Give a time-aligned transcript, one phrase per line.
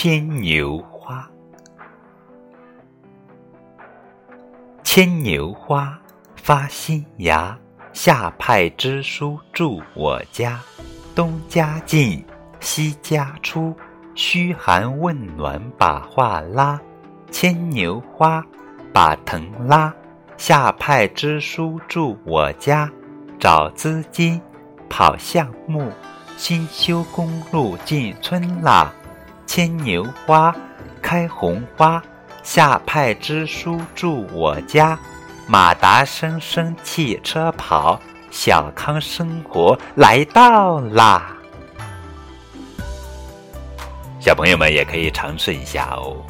[0.00, 1.28] 牵牛花。
[4.84, 5.98] 牵牛花
[6.36, 7.58] 发新芽，
[7.92, 10.60] 下派支书住我家。
[11.16, 12.24] 东家进，
[12.60, 13.74] 西家出，
[14.14, 16.80] 嘘寒问暖把话拉。
[17.32, 18.46] 牵牛花
[18.92, 19.92] 把藤拉，
[20.36, 22.88] 下派支书住我家。
[23.36, 24.40] 找资金，
[24.88, 25.90] 跑项目，
[26.36, 28.94] 新修公路进村啦。
[29.58, 30.54] 牵牛花
[31.02, 32.00] 开红花。
[32.44, 34.96] 下派支书住我家，
[35.48, 38.00] 马达声声汽车跑，
[38.30, 41.36] 小康生活来到啦！
[44.20, 46.24] 小朋友们也可以尝试一下哦。